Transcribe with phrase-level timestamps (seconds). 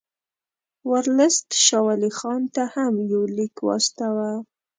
[0.91, 4.29] ورلسټ شاه ولي خان ته هم یو لیک واستاوه.